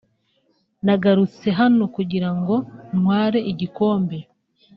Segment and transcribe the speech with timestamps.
[0.85, 2.55] nagarutse hano kugira ngo
[2.97, 4.17] ntware igikombe